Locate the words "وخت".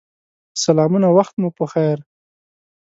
1.17-1.33